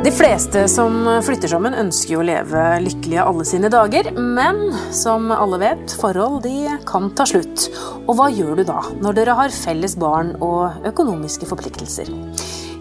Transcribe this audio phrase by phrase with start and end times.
[0.00, 4.06] De fleste som flytter sammen, ønsker jo å leve lykkelige alle sine dager.
[4.16, 7.66] Men som alle vet, forhold de kan ta slutt.
[8.06, 12.08] Og hva gjør du da, når dere har felles barn og økonomiske forpliktelser?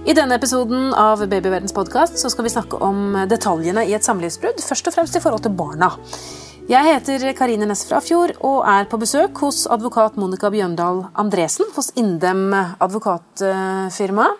[0.07, 4.87] I denne episoden av Babyverdens podkast skal vi snakke om detaljene i et samlivsbrudd, først
[4.87, 5.91] og fremst i forhold til barna.
[6.71, 11.91] Jeg heter Karine Næss Frafjord og er på besøk hos advokat Monica Bjøndal Andresen hos
[11.99, 14.31] Indem advokatfirma.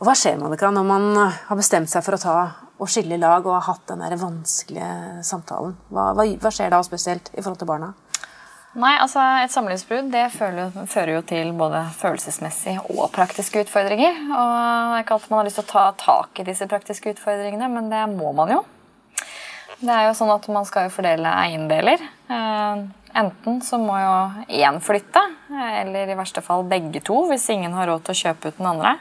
[0.00, 2.34] Og hva skjer Monica, når man har bestemt seg for å ta
[2.80, 5.74] og skille lag og har hatt den vanskelige samtalen?
[5.92, 7.90] Hva, hva, hva, skjer da spesielt i forhold til barna?
[8.80, 14.22] Nei, altså Et samlivsbrudd det fører, fører, jo til både følelsesmessige og praktiske utfordringer.
[14.30, 17.12] Og Det er ikke alltid man har lyst til å ta tak i disse praktiske
[17.12, 18.62] utfordringene, men det må man jo.
[19.80, 22.00] Det er jo sånn at Man skal jo fordele eiendeler.
[22.30, 22.82] Eh,
[23.20, 24.16] enten så må jo
[24.48, 28.48] én flytte, eller i verste fall begge to, hvis ingen har råd til å kjøpe
[28.48, 28.96] ut den andre.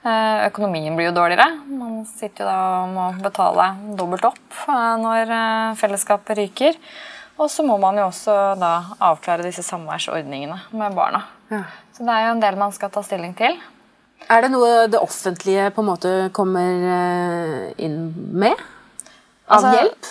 [0.00, 1.44] Eh, økonomien blir jo dårligere.
[1.68, 3.66] Man sitter jo da og må betale
[3.98, 6.78] dobbelt opp eh, når eh, fellesskapet ryker.
[7.40, 8.72] Og så må man jo også da
[9.10, 11.26] avklare disse samværsordningene med barna.
[11.52, 11.66] Ja.
[11.96, 13.60] Så det er jo en del man skal ta stilling til.
[14.30, 18.00] Er det noe det offentlige på en måte kommer inn
[18.40, 18.60] med?
[19.50, 20.10] Av altså, hjelp?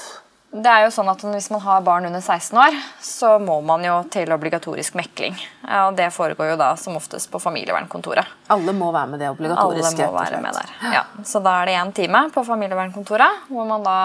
[0.49, 3.83] Det er jo sånn at Hvis man har barn under 16 år, så må man
[3.85, 5.37] jo til obligatorisk mekling.
[5.69, 8.25] og Det foregår jo da som oftest på familievernkontoret.
[8.49, 10.01] Alle må være med det obligatoriske?
[10.01, 11.03] Alle må være med der, ja.
[11.23, 13.99] Så da er det én time på familievernkontoret hvor man da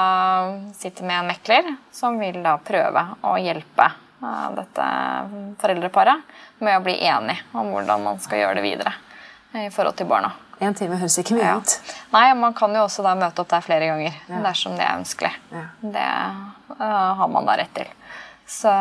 [0.77, 4.89] sitter med en mekler som vil da prøve å hjelpe eh, dette
[5.65, 8.93] foreldreparet med å bli enig om hvordan man skal gjøre det videre
[9.65, 10.35] i forhold til barna.
[10.65, 11.77] En time høres ikke mye ut.
[12.15, 14.43] Nei, Man kan jo også da møte opp der flere ganger ja.
[14.45, 15.33] dersom det er ønskelig.
[15.53, 15.65] Ja.
[15.83, 16.11] Det
[16.79, 17.91] uh, har man da rett til.
[18.49, 18.73] Så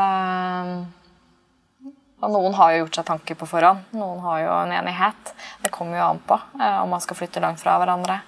[2.24, 3.84] og Noen har jo gjort seg tanker på forhånd.
[4.00, 5.32] Noen har jo en enighet.
[5.60, 8.22] Det kommer jo an på uh, om man skal flytte langt fra hverandre.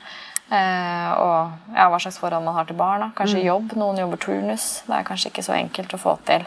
[0.46, 3.14] Uh, og ja, hva slags forhold man har til barna.
[3.16, 3.46] Kanskje mm.
[3.48, 3.78] jobb.
[3.80, 4.68] Noen jobber turnus.
[4.86, 6.44] Det er kanskje ikke så enkelt å få til.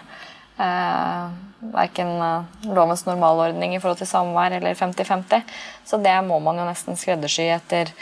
[0.58, 1.30] Uh,
[1.70, 5.44] verken uh, lovens normalordning i forhold til samvær eller 50-50.
[5.86, 7.92] Så det må man jo nesten skreddersy etter,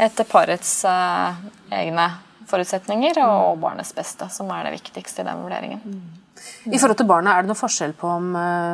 [0.00, 1.40] etter parets eh,
[1.76, 2.06] egne
[2.48, 5.82] forutsetninger og, og barnets beste, som er det viktigste i den vurderingen.
[5.84, 6.70] Mm.
[6.72, 8.32] I forhold til barna, Er det noe forskjell på om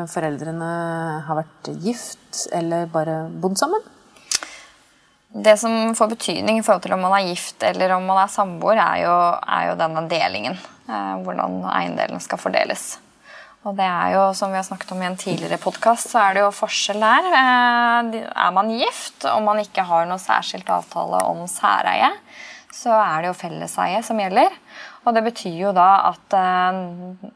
[0.09, 0.69] foreldrene
[1.26, 3.82] har vært gift eller bare bodd sammen?
[5.28, 8.32] Det som får betydning i forhold til om man er gift eller om man er
[8.32, 9.19] samboer, er jo,
[9.59, 10.56] er jo denne delingen.
[10.88, 12.97] hvordan eiendelen skal fordeles.
[13.67, 16.37] Og det er jo, som vi har snakket om i en tidligere podkast, så er
[16.37, 17.31] det jo forskjell der.
[17.41, 22.13] Eh, er man gift og man ikke har noe særskilt avtale om særeie,
[22.75, 24.55] så er det jo felleseie som gjelder.
[25.05, 27.33] Og det betyr jo da at eh,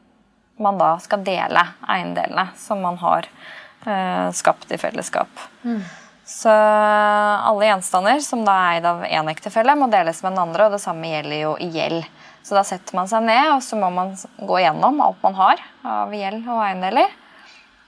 [0.63, 5.43] man da skal dele eiendelene som man har eh, skapt i fellesskap.
[5.67, 5.83] Mm.
[6.23, 10.69] Så alle gjenstander som da er eid av én ektefelle, må deles med den andre,
[10.69, 12.05] og det samme gjelder jo i gjeld.
[12.43, 15.61] Så da setter man seg ned og så må man gå gjennom alt man har
[15.87, 17.15] av gjeld og eiendeler.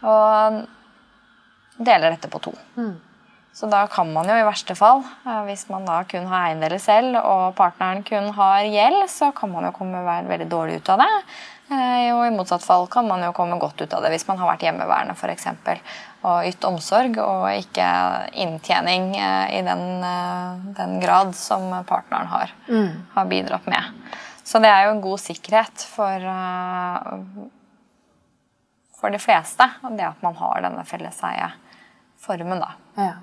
[0.05, 0.63] Og
[1.77, 2.53] deler dette på to.
[2.77, 2.95] Mm.
[3.55, 6.81] Så da kan man jo i verste fall, eh, hvis man da kun har eiendeler
[6.83, 10.99] selv og partneren kun har gjeld, så kan man jo komme veldig dårlig ut av
[10.99, 11.11] det.
[11.71, 14.38] Eh, og i motsatt fall kan man jo komme godt ut av det hvis man
[14.38, 15.47] har vært hjemmeværende f.eks.
[16.27, 17.88] og ytt omsorg og ikke
[18.44, 20.03] inntjening eh, i den,
[20.75, 22.91] den grad som partneren har, mm.
[23.15, 23.95] har bidratt med.
[24.45, 27.47] Så det er jo en god sikkerhet for, uh,
[28.94, 29.66] for de fleste,
[29.97, 32.61] det at man har denne felleseieformen.
[32.61, 32.72] da.
[33.00, 33.13] Ja.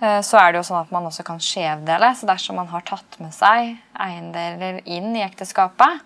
[0.00, 2.10] Uh, så er det jo sånn at man også kan skjevdele.
[2.18, 6.02] Så dersom man har tatt med seg eiendeler inn i ekteskapet,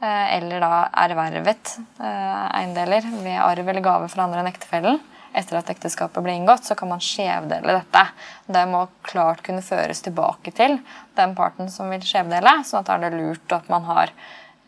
[0.00, 0.72] uh, eller da
[1.04, 6.66] ervervet eiendeler ved arv eller gave fra andre enn ektefellen, etter at ekteskapet ble inngått,
[6.68, 8.04] så kan man skjevdele dette.
[8.46, 10.78] Det må klart kunne føres tilbake til
[11.18, 12.58] den parten som vil skjevdele.
[12.68, 14.12] sånn at da er det lurt at man har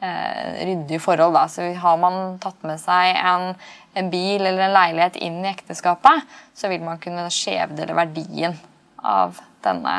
[0.00, 1.36] eh, ryddige forhold.
[1.36, 1.46] Da.
[1.48, 3.54] Så Har man tatt med seg en,
[3.94, 6.24] en, bil eller en leilighet inn i ekteskapet,
[6.54, 8.56] så vil man kunne skjevdele verdien
[9.04, 9.98] av denne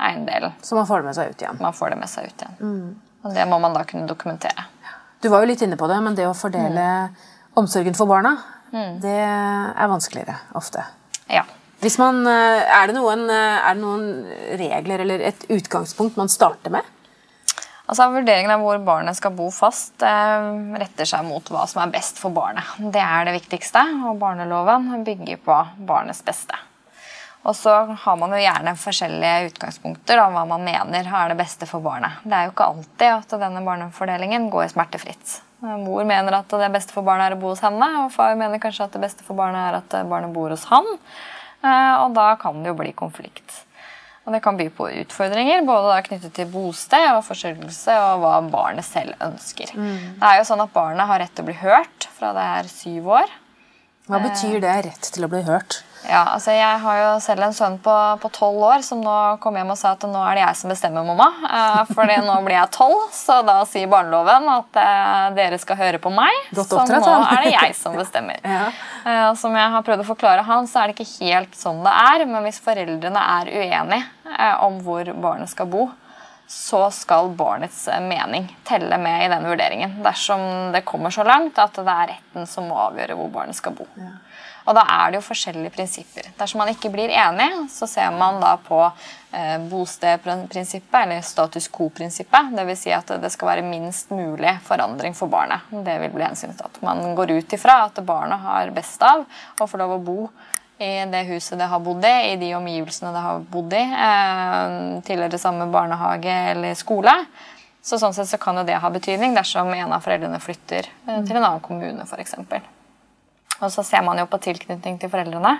[0.00, 0.58] eiendelen.
[0.62, 1.60] Så man får det med seg ut igjen?
[1.60, 2.60] Man får det med seg ut igjen.
[2.60, 2.86] Mm.
[3.20, 4.66] Og Det må man da kunne dokumentere.
[5.20, 7.20] Du var jo litt inne på det, men det å fordele mm.
[7.60, 8.38] omsorgen for barna
[8.72, 9.00] Mm.
[9.02, 10.84] Det er vanskeligere ofte.
[11.30, 11.44] Ja.
[11.98, 14.08] Man, eh, er, det noen, eh, er, det noen,
[14.60, 16.84] regler eller et utgangspunkt man starter med?
[17.90, 21.94] Altså, Vurderingen av hvor barnet skal bo fast, eh, retter seg mot hva som er
[21.94, 22.68] best for barnet.
[22.78, 25.56] Det er det viktigste, og barneloven bygger på
[25.88, 26.54] barnets beste.
[27.48, 31.66] Og så har man jo gjerne forskjellige utgangspunkter av hva man mener er det beste
[31.66, 32.20] for barnet.
[32.22, 35.40] Det er jo ikke alltid at denne barnefordelingen går smertefritt.
[35.60, 38.62] Mor mener at det beste for barnet er å bo hos henne, og far mener
[38.62, 40.86] kanskje at det beste for barnet er at barnet bor hos han.
[41.60, 43.58] Eh, og da kan det jo bli konflikt.
[44.24, 48.86] Og det kan by på utfordringer, både knyttet til bosted og forsørgelse og hva barnet
[48.86, 49.72] selv ønsker.
[49.74, 50.16] Mm.
[50.20, 52.68] Det er jo sånn at Barnet har rett til å bli hørt fra det er
[52.70, 53.32] syv år.
[54.10, 55.80] Hva betyr det, rett til å bli hørt?
[56.08, 59.72] Ja, altså Jeg har jo selv en sønn på tolv år som nå kom hjem
[59.74, 61.26] og sa at nå er det jeg som bestemmer, mamma.
[61.44, 66.00] Eh, fordi nå blir jeg tolv, så da sier barneloven at eh, dere skal høre
[66.02, 66.32] på meg.
[66.56, 68.40] Godt så nå er det jeg som bestemmer.
[68.44, 68.70] ja.
[69.04, 71.92] Eh, som jeg har prøvd å forklare han, så er det ikke helt sånn det
[71.92, 72.24] er.
[72.28, 74.04] Men hvis foreldrene er uenige
[74.64, 75.88] om hvor barnet skal bo,
[76.50, 80.02] så skal barnets mening telle med i den vurderingen.
[80.02, 83.76] Dersom det kommer så langt at det er retten som må avgjøre hvor barnet skal
[83.78, 83.86] bo.
[83.94, 84.16] Ja.
[84.66, 86.26] Og da er det jo forskjellige prinsipper.
[86.38, 92.52] Dersom man ikke blir enig, så ser man da på eh, bostedprinsippet, eller status quo-prinsippet.
[92.58, 92.82] Dvs.
[92.82, 95.70] Si at det skal være minst mulig forandring for barnet.
[95.70, 96.82] Det vil bli hensyntatt.
[96.82, 99.22] Man går ut ifra at barnet har best av
[99.58, 100.20] å få lov å bo
[100.80, 104.74] i det huset det har bodd i, i de omgivelsene det har bodd i, eh,
[105.04, 107.12] tidligere samme barnehage eller skole.
[107.84, 111.20] Så sånn sett så kan jo det ha betydning dersom en av foreldrene flytter eh,
[111.24, 112.38] til en annen kommune f.eks.
[113.60, 115.58] Og så ser man jo på tilknytning til foreldrene.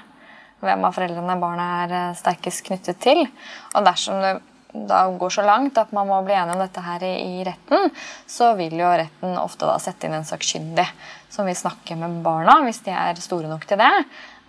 [0.60, 3.26] Hvem av foreldrene barnet er eh, sterkest knyttet til.
[3.74, 4.38] Og dersom det
[4.72, 7.88] da går så langt at man må bli enig om dette her i, retten,
[8.30, 10.86] så vil jo retten ofte da sette inn en sakkyndig
[11.30, 13.90] som vil snakke med barna hvis de er store nok til det.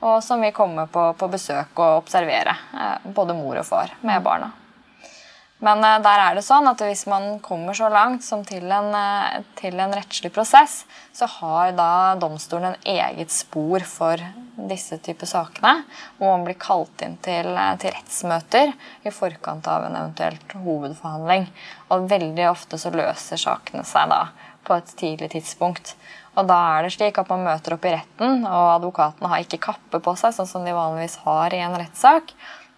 [0.01, 4.24] Og som vil komme på, på besøk og observere eh, både mor og far med
[4.25, 4.51] barna.
[5.62, 8.89] Men uh, der er det sånn at hvis man kommer så langt som til en,
[8.98, 10.81] uh, til en rettslig prosess,
[11.13, 14.21] så har da domstolen en eget spor for
[14.71, 15.83] disse typer sakene.
[16.18, 18.74] Hvor man blir kalt inn til, til, rettsmøter
[19.06, 21.45] i forkant av en eventuelt hovedforhandling.
[21.94, 24.24] Og veldig ofte så løser sakene seg da
[24.65, 25.94] på et tidlig tidspunkt.
[26.39, 29.63] Og da er det slik at man møter opp i retten, og advokatene har ikke
[29.68, 32.31] kappe på seg, sånn som de vanligvis har i en rettssak.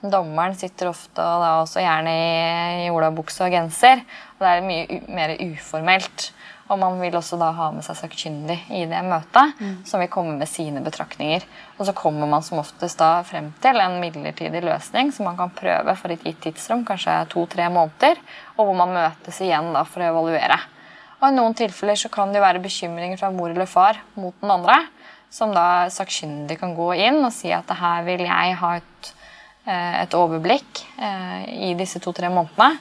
[0.03, 4.01] Dommeren sitter ofte og da også gjerne i, i olabukse og genser.
[4.35, 6.33] og Det er mye mer uformelt.
[6.71, 9.73] Og man vil også da ha med seg sakkyndig i det møtet, mm.
[9.88, 11.44] som vil komme med sine betraktninger.
[11.77, 15.51] Og så kommer man som oftest da frem til en midlertidig løsning som man kan
[15.56, 18.19] prøve for et gitt tidsrom, kanskje to-tre måneder,
[18.57, 20.59] og hvor man møtes igjen da for å evaluere.
[21.23, 24.51] Og I noen tilfeller så kan det være bekymringer fra mor eller far mot den
[24.51, 24.75] andre,
[25.31, 29.13] som da sakkyndig kan gå inn og si at her vil jeg ha et
[29.63, 32.75] Eh, et overblikk eh, i disse to-tre månedene.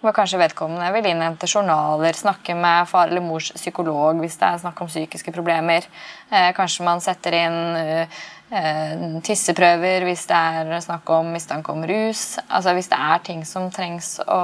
[0.00, 4.60] Hvor kanskje vedkommende vil innhente journaler, snakke med far eller mors psykolog hvis det er
[4.62, 5.88] snakk om psykiske problemer.
[6.30, 7.60] Eh, kanskje man setter inn
[9.22, 12.38] tisseprøver hvis det er snakk om mistanke om rus.
[12.48, 14.40] Altså Hvis det er ting som trengs å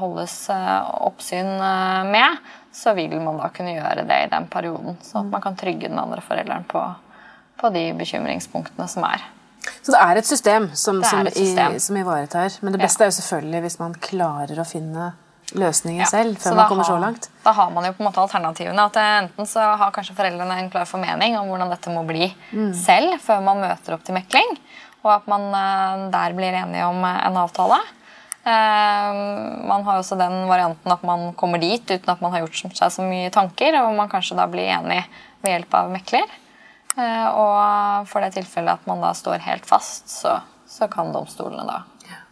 [0.00, 1.54] holdes oppsyn
[2.10, 2.42] med,
[2.76, 4.98] så vil man da kunne gjøre det i den perioden.
[5.04, 6.82] Sånn at man kan trygge den andre forelderen på,
[7.56, 9.24] på de bekymringspunktene som er.
[9.80, 11.76] Så det er et system som, som, et system.
[11.76, 12.58] I, som ivaretar.
[12.60, 13.06] Men det beste ja.
[13.06, 15.14] er jo selvfølgelig hvis man klarer å finne
[15.56, 16.08] løsninger ja.
[16.10, 17.28] selv før man kommer har, så langt.
[17.44, 18.86] Da har man jo på en måte alternativene.
[18.90, 22.72] at Enten så har kanskje foreldrene en klar formening om hvordan dette må bli mm.
[22.76, 24.56] selv før man møter opp til mekling,
[25.04, 27.78] og at man uh, der blir enige om en avtale.
[28.46, 32.76] Uh, man har også den varianten at man kommer dit uten at man har gjort
[32.78, 35.00] seg så mye tanker, og man kanskje da blir enig
[35.42, 36.36] ved hjelp av mekler.
[36.96, 40.38] Eh, og for det tilfellet at man da står helt fast, så,
[40.68, 41.82] så kan domstolene da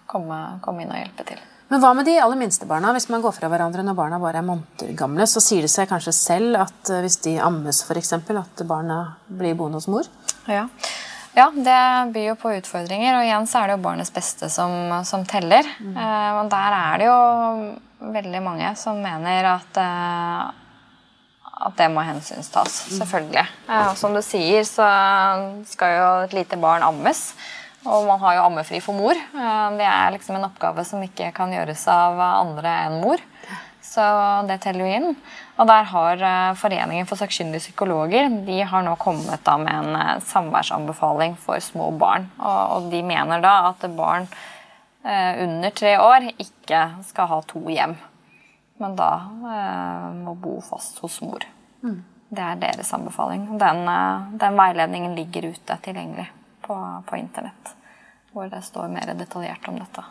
[0.09, 1.42] komme, komme, inn og hjelpe til.
[1.68, 2.92] Men hva med de aller minste barna?
[2.97, 5.88] Hvis man går fra hverandre når barna bare er måneder gamle, så sier det seg
[5.90, 10.09] kanskje selv at eh, hvis de ammes, f.eks., at barna blir boende hos mor?
[10.49, 10.66] Ja.
[11.35, 11.49] Ja.
[11.55, 11.79] det
[12.14, 13.19] byr jo på utfordringer.
[13.19, 14.75] Og igjen så er det jo barnets beste som,
[15.07, 15.69] som teller.
[15.81, 15.97] Mm.
[15.97, 20.61] Eh, og der er det jo veldig mange som mener at eh,
[21.64, 22.73] at det må hensynstas.
[22.99, 23.45] Selvfølgelig.
[23.71, 24.87] Og som du sier, så
[25.71, 27.29] skal jo et lite barn ammes.
[27.85, 29.17] Og man har jo ammefri for mor.
[29.79, 33.23] Det er liksom en oppgave som ikke kan gjøres av andre enn mor.
[33.85, 34.05] Så
[34.49, 35.19] det teller jo inn.
[35.61, 40.00] Og der har eh, Foreningen for sakkyndige psykologer de har nå kommet da med en
[40.00, 42.26] eh, samværsanbefaling for små barn.
[42.41, 44.26] Og de mener da at barn
[45.05, 47.97] eh, under tre år ikke skal ha to hjem
[48.76, 49.11] men da
[49.55, 51.45] eh, må bo fast hos mor.
[51.83, 52.03] Mm.
[52.35, 53.47] Det er deres anbefaling.
[53.59, 53.85] Den,
[54.41, 56.26] den, veiledningen ligger ute tilgjengelig
[56.64, 56.75] på,
[57.07, 57.75] på, internett.
[58.33, 60.05] Hvor det står mer detaljert om dette.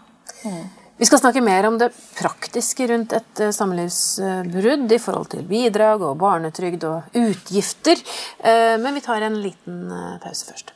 [0.46, 0.64] Mm.
[0.98, 6.04] Vi skal snakke mer om det praktiske rundt et eh, samlivsbrudd i forhold til bidrag
[6.06, 7.98] og barnetrygd og utgifter.
[8.38, 9.90] Eh, men vi tar en liten
[10.22, 10.74] pause først.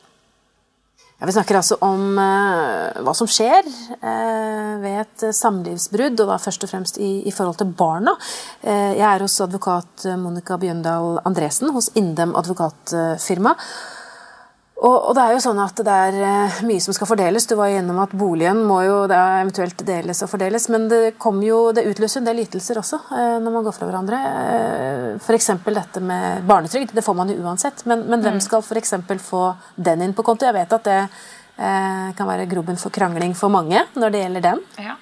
[1.18, 3.66] Ja, vi snakker altså om hva som skjer
[3.98, 8.12] ved et samlivsbrudd, og da først og fremst i, i forhold til barna.
[8.62, 13.56] Jeg er hos advokat Monica Bjøndal Andresen hos Indem advokatfirma.
[14.78, 17.48] Og, og, det er jo sånn at det er uh, mye som skal fordeles.
[17.50, 20.68] Du var gjennom at boligen må jo eventuelt deles og fordeles.
[20.70, 21.00] Men det,
[21.42, 24.20] jo, det utløser en del ytelser også uh, når man går fra hverandre.
[24.22, 25.50] Uh, F.eks.
[25.66, 26.94] dette med barnetrygd.
[26.94, 27.82] Det får man jo uansett.
[27.90, 28.44] Men, men hvem mm.
[28.46, 28.94] skal f.eks.
[29.26, 29.42] få
[29.74, 30.46] den inn på konto?
[30.46, 31.02] Jeg vet at det
[31.58, 34.60] kan være grobunn for krangling for mange når det gjelder den.
[34.78, 34.92] Ja.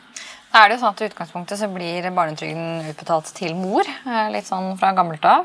[0.57, 3.85] Er det jo sånn at I utgangspunktet så blir barnetrygden utbetalt til mor,
[4.33, 5.45] litt sånn fra gammelt av.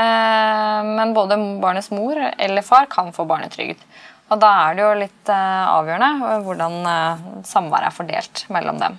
[0.00, 3.82] Eh, men både barnets mor eller far kan få barnetrygd.
[4.30, 8.98] Og da er det jo litt eh, avgjørende hvordan eh, samværet er fordelt mellom dem.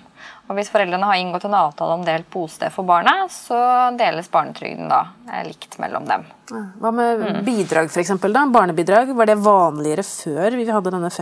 [0.50, 3.56] Og Hvis foreldrene har inngått en avtale om delt bosted for barnet, så
[3.96, 5.06] deles barnetrygden da
[5.48, 6.26] likt mellom dem.
[6.52, 7.42] Hva med mm.
[7.48, 8.12] bidrag, f.eks.?
[8.20, 11.14] Barnebidrag, var det vanligere før vi hadde denne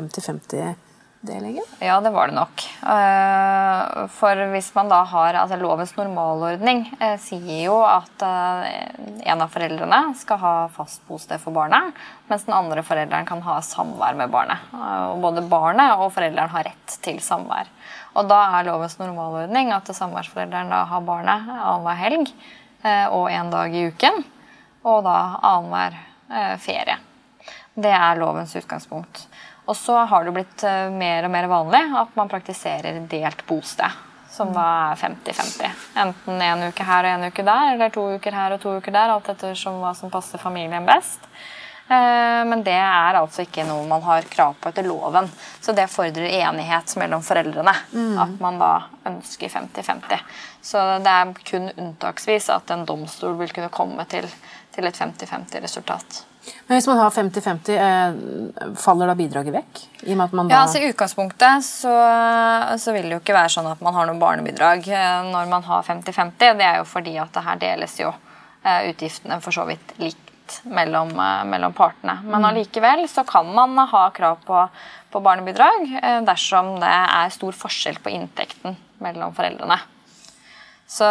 [1.21, 1.29] 50-50?
[1.39, 1.63] delingen?
[1.79, 2.63] Ja, det var det nok.
[2.81, 8.69] Eh, for hvis man da har altså Lovens normalordning eh, sier jo at eh,
[9.31, 11.91] en av foreldrene skal ha fast bosted for barnet,
[12.29, 14.71] mens den andre forelderen kan ha samvær med barnet.
[15.19, 17.67] Både barnet og forelderen har rett til samvær.
[18.17, 22.31] Og da er lovens normalordning at samværsforelderen da har barnet annenhver helg
[23.11, 24.23] og en dag i uken.
[24.87, 25.17] Og da
[25.51, 25.99] annenhver
[26.63, 26.95] ferie.
[27.79, 29.27] Det er lovens utgangspunkt.
[29.69, 34.05] Og så har det blitt eh, mer og mer vanlig at man praktiserer delt bosted.
[34.29, 35.85] Som da er 50-50.
[35.97, 38.93] Enten en uke her og en uke der, eller to uker her og to uker
[38.93, 39.13] der.
[39.13, 41.25] Alt etter hva som passer familien best.
[41.89, 45.29] Eh, men det er altså ikke noe man har krav på etter loven.
[45.61, 47.73] Så det fordrer enighet mellom foreldrene.
[47.93, 48.15] Mm.
[48.25, 48.71] At man da
[49.09, 50.25] ønsker 50-50.
[50.61, 54.29] Så det er kun unntaksvis at en domstol vil kunne komme til,
[54.75, 56.23] til et 50-50-resultat.
[56.67, 59.81] Men hvis man har 50-50, eh, faller da bidraget vekk?
[60.03, 60.27] I, da...
[60.49, 61.93] ja, altså I utgangspunktet så,
[62.79, 65.65] så, vil det jo ikke være sånn at man har noe barnebidrag eh, når man
[65.67, 66.57] har 50-50.
[66.59, 70.61] Det er jo fordi at det her deles jo eh, utgiftene for så vidt likt
[70.65, 71.13] mellom,
[71.45, 72.19] mellom partene.
[72.23, 72.47] Men mm.
[72.49, 74.63] allikevel så kan man ha krav på,
[75.13, 75.91] på barnebidrag
[76.25, 79.77] dersom det er stor forskjell på inntekten mellom foreldrene.
[80.89, 81.05] Så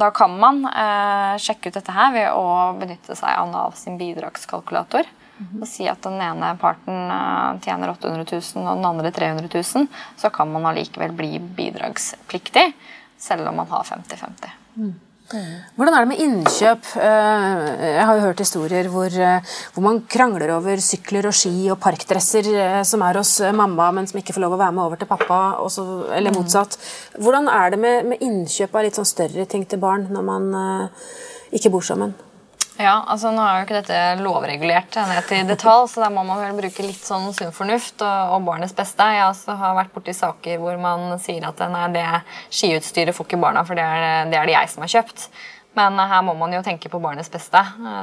[0.00, 3.98] da kan man eh, sjekke ut dette her ved å benytte seg av Nav sin
[3.98, 5.08] bidragskalkulator.
[5.38, 5.62] Mm -hmm.
[5.62, 8.24] Og si at den ene parten eh, tjener 800
[8.54, 9.86] 000 og den andre 300 000.
[10.16, 12.72] Så kan man allikevel bli bidragspliktig
[13.16, 14.50] selv om man har 50-50.
[14.74, 14.94] Mm.
[15.28, 16.86] Hvordan er det med innkjøp?
[17.04, 21.68] Eh, jeg har jo hørt historier hvor, eh, hvor, man krangler over sykler og ski
[21.68, 24.84] og parkdresser eh, som er hos mamma, men som ikke får lov å være med
[24.86, 25.84] over til pappa, så,
[26.16, 26.38] eller mm.
[26.40, 26.78] motsatt.
[27.20, 30.48] Hvordan er det med, med, innkjøp av litt sånn større ting til barn når man
[31.52, 32.16] ikke bor sammen?
[32.78, 36.38] Ja, altså Nå er jo ikke dette lovregulert ned til detalj, så der må man
[36.44, 39.08] vel bruke litt sånn sunn fornuft og, og, barnets beste.
[39.16, 42.06] Jeg også har vært borti saker hvor man sier at nei, det
[42.54, 45.30] skiutstyret får ikke barna, for det er, det er det jeg som har kjøpt.
[45.78, 47.60] Men her må man jo tenke på barnets beste,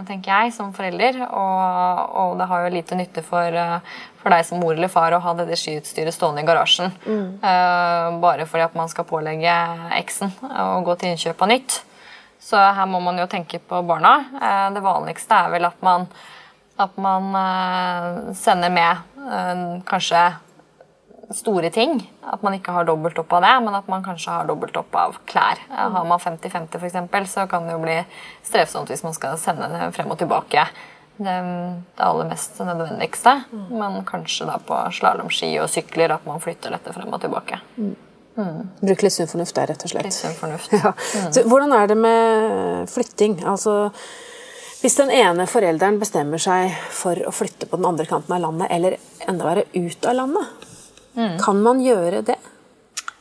[0.07, 1.17] tenker jeg, som forelder.
[1.25, 3.57] Og, og det har jo lite nytte for,
[4.21, 6.93] for, deg som mor eller far å ha dette skiutstyret stående i garasjen.
[7.03, 7.25] Mm.
[7.43, 9.57] Uh, bare fordi at man skal pålegge
[9.97, 11.81] eksen å gå til innkjøp av nytt.
[12.45, 14.15] Så her må man jo tenke på barna.
[14.37, 16.05] Eh, det vanligste er vel at man,
[16.77, 20.21] at man eh, sender med eh, kanskje
[21.33, 21.97] store ting.
[22.21, 24.93] At man ikke har dobbelt opp av det, men at man kanskje har dobbelt opp
[24.93, 25.63] av klær.
[25.73, 27.97] Har man 50-50 f.eks., så kan det jo bli
[28.45, 30.67] strevsomt hvis man skal sende det frem og tilbake.
[31.17, 31.35] Det,
[31.95, 33.39] det aller mest nødvendigste.
[33.49, 33.69] Mm.
[33.79, 37.63] Men kanskje da på slalåmski og sykler at man flytter dette frem og tilbake.
[38.35, 38.61] Mm.
[38.81, 40.07] Bruke litt sunn fornuft der, rett og slett.
[40.09, 40.73] Litt sunn fornuft.
[40.75, 40.91] Ja.
[40.91, 41.27] Mm.
[41.31, 43.37] Så, hvordan er det med flytting?
[43.47, 43.75] Altså,
[44.81, 48.67] hvis den ene forelderen bestemmer seg for å flytte på den andre kanten av landet,
[48.75, 50.67] eller enda være ut av landet,
[51.15, 51.39] mm.
[51.41, 52.37] kan man gjøre det?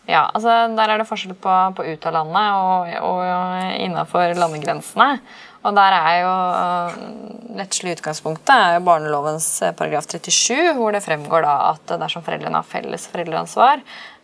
[0.05, 5.15] Ja, altså Der er det forskjell på, på ut av landet og, og innafor landegrensene.
[5.65, 6.33] Og der er jo
[7.57, 9.47] rettslig utgangspunktet er jo barnelovens
[9.79, 13.81] paragraf 37, hvor det fremgår da at dersom foreldrene har felles foreldreansvar,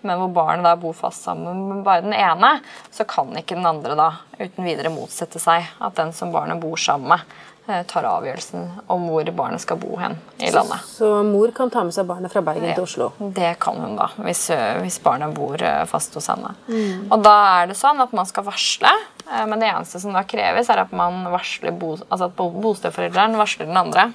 [0.06, 2.56] men hvor barnet da bor fast sammen med bare den ene,
[2.92, 6.80] så kan ikke den andre da uten videre motsette seg at den som barnet bor
[6.80, 7.34] sammen med,
[7.68, 10.86] eh, tar avgjørelsen om hvor barnet skal bo hen i landet.
[10.88, 13.10] Så mor kan ta med seg barnet fra Bergen ja, til Oslo?
[13.20, 16.54] Det kan hun, da, hvis, eh, hvis barnet bor eh, fast hos henne.
[16.70, 17.10] Mm.
[17.10, 18.94] Og da er det sånn at man skal varsle,
[19.30, 23.68] men det eneste som da kreves, er at man varsler bo, altså at bostedforelderen varsler
[23.68, 24.08] den andre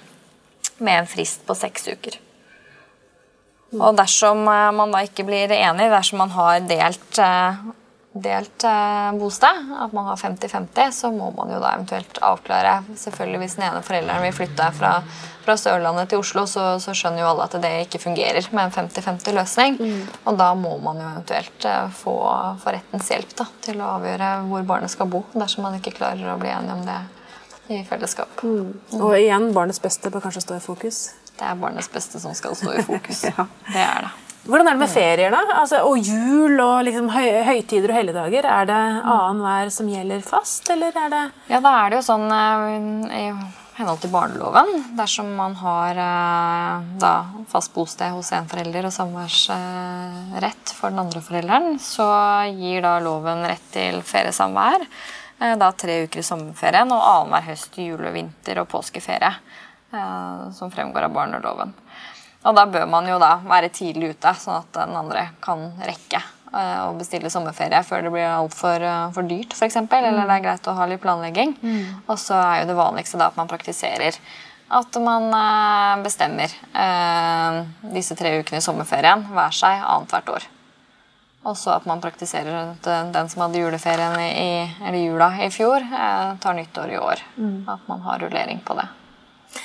[0.78, 2.18] med en frist på seks uker.
[3.74, 7.64] Og dersom eh, man da ikke blir enig, dersom man har delt, eh,
[8.14, 13.42] delt eh, bosted, at man har 50-50, så må man jo da eventuelt avklare Selvfølgelig
[13.42, 14.94] Hvis den ene forelderen vil flytte fra,
[15.48, 18.78] fra Sørlandet til Oslo, så, så, skjønner jo alle at det ikke fungerer med en
[18.78, 19.82] 50-50-løsning.
[19.82, 20.00] Mm.
[20.30, 21.68] Og da må man jo eventuelt
[21.98, 22.16] få,
[22.62, 26.34] få rettens hjelp da, til å avgjøre hvor barnet skal bo, dersom man ikke klarer
[26.36, 27.02] å bli enig om det
[27.76, 28.44] i fellesskap.
[28.46, 28.74] Mm.
[29.02, 31.08] Og igjen, barnets beste bør kanskje stå i fokus?
[31.40, 33.24] Det er barnets beste som skal stå i fokus.
[33.30, 33.48] ja.
[33.72, 34.14] Det er det.
[34.46, 35.42] Hvordan er det med ferier, da?
[35.58, 38.46] Altså, og jul og liksom høy, høytider og helligdager?
[38.46, 42.28] Er det annenhver som gjelder fast, eller er det Ja, da er det jo sånn
[43.10, 43.24] i
[43.76, 44.70] henhold til barneloven.
[45.00, 45.98] Dersom man har
[47.02, 47.14] da,
[47.52, 52.08] fast bosted hos en forelder og samværsrett for den andre forelderen, så
[52.54, 54.86] gir da loven rett til feriesamvær.
[55.36, 59.34] Da tre uker i sommerferien og annenhver høst, jule, vinter og påskeferie.
[60.56, 61.74] Som fremgår av barneloven.
[62.46, 66.20] Og da bør man jo da være tidlig ute, sånn at den andre kan rekke
[66.20, 69.80] eh, å bestille sommerferie før det blir altfor eh, for dyrt, f.eks.
[69.82, 69.94] Mm.
[69.98, 71.56] Eller det er greit å ha litt planlegging.
[71.62, 72.04] Mm.
[72.06, 74.20] Og så er jo det vanligste da at man praktiserer
[74.68, 77.62] at man eh, bestemmer eh,
[77.94, 80.48] disse tre ukene i sommerferien hver seg annethvert år.
[81.46, 85.82] Og så at man praktiserer at den som hadde juleferien i, eller jula i fjor,
[85.82, 87.22] eh, tar nyttår i år.
[87.38, 87.58] Mm.
[87.70, 88.88] At man har rullering på det.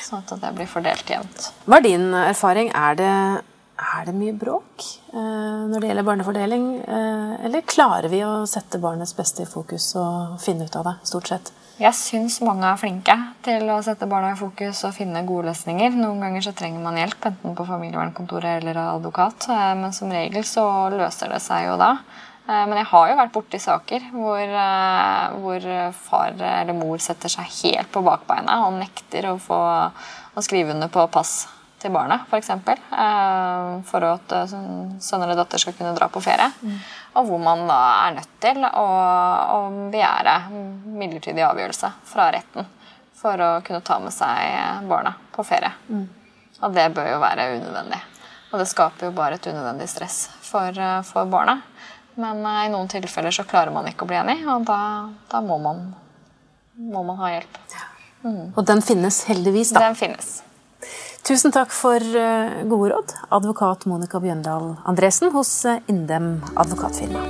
[0.04, 1.50] Sånn at det blir fordelt jevnt.
[1.66, 2.73] Hva er din erfaring?
[2.75, 3.14] Er det,
[3.80, 6.68] er det mye bråk eh, når det gjelder barnefordeling?
[6.85, 10.97] Eh, eller klarer vi å sette barnets beste i fokus og finne ut av det,
[11.11, 11.52] stort sett?
[11.80, 15.94] Jeg syns mange er flinke til å sette barna i fokus og finne gode løsninger.
[15.97, 19.47] Noen ganger så trenger man hjelp, enten på familievernkontoret eller advokat.
[19.49, 21.94] Eh, men som regel så løser det seg jo da.
[22.50, 27.30] Eh, men jeg har jo vært borti saker hvor, eh, hvor, far eller mor setter
[27.30, 29.61] seg helt på bakbeina og nekter å, få,
[30.35, 31.45] å skrive under på pass
[31.80, 32.30] til barnet, f.eks.
[32.30, 32.80] For, eksempel,
[33.88, 36.50] for at sønn eller datter skal kunne dra på ferie.
[36.61, 36.75] Mm.
[37.16, 38.85] Og hvor man da er nødt til å,
[39.57, 42.69] å begjære midlertidig avgjørelse fra retten
[43.16, 45.73] for å kunne ta med seg barna på ferie.
[45.88, 46.04] Mm.
[46.61, 48.02] Og det bør jo være unødvendig.
[48.50, 50.76] Og det skaper jo bare et unødvendig stress for,
[51.09, 51.62] for barna.
[52.20, 54.80] Men uh, i noen tilfeller så klarer man ikke å bli enig, og da,
[55.30, 55.90] da må, man,
[56.76, 57.60] må, man, ha hjelp.
[58.24, 58.46] Mm.
[58.52, 59.88] Og den finnes heldigvis, da.
[59.88, 60.40] Den finnes.
[61.24, 67.24] Tusen takk for uh, gode råd, advokat Monica Bjøndal Andresen hos uh, Indem advokatfirma.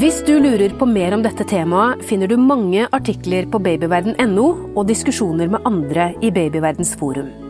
[0.00, 4.86] Hvis du lurer på mer om dette temaet, finner du mange artikler på babyverden.no og
[4.88, 7.49] diskusjoner med andre i Babyverdens forum.